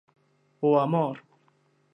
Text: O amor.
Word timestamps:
O 0.67 0.69
amor. 0.83 1.15